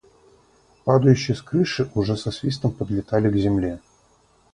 Падающие 0.83 1.35
с 1.37 1.43
крыши 1.43 1.91
уже 1.93 2.17
со 2.17 2.31
свистом 2.31 2.71
подлетали 2.71 3.29
к 3.31 3.37
земле. 3.37 3.79